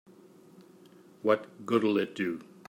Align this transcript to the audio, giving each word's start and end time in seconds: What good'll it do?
What 1.21 1.63
good'll 1.63 1.99
it 1.99 2.15
do? 2.15 2.41